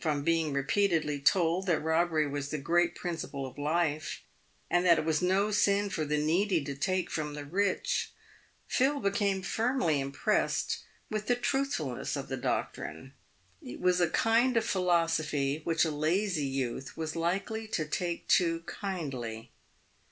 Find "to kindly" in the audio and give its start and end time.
18.30-19.52